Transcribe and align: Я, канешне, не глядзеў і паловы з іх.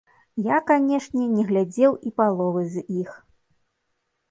Я, 0.45 0.55
канешне, 0.71 1.25
не 1.35 1.43
глядзеў 1.51 1.91
і 2.09 2.15
паловы 2.23 2.61
з 2.77 2.87
іх. 3.03 3.11